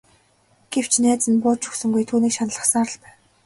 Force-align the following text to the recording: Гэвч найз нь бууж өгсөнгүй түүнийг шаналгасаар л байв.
Гэвч 0.71 0.91
найз 1.03 1.23
нь 1.31 1.41
бууж 1.43 1.61
өгсөнгүй 1.69 2.03
түүнийг 2.09 2.33
шаналгасаар 2.37 2.89
л 2.93 2.97
байв. 3.03 3.17